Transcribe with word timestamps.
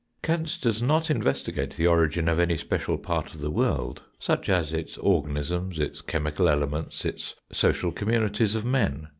Kant 0.23 0.57
does 0.61 0.81
not 0.81 1.11
investigate 1.11 1.75
the 1.75 1.85
origin 1.85 2.27
of 2.27 2.39
any 2.39 2.57
special 2.57 2.97
part 2.97 3.35
of 3.35 3.39
the 3.39 3.51
world, 3.51 4.01
such 4.17 4.49
as 4.49 4.73
its 4.73 4.97
organisms, 4.97 5.77
its 5.77 6.01
chemical 6.01 6.49
elements, 6.49 7.05
its 7.05 7.35
social 7.51 7.91
communities 7.91 8.55
of 8.55 8.65
men. 8.65 9.09